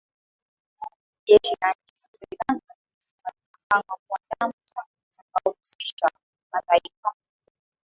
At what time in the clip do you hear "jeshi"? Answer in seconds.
1.25-1.53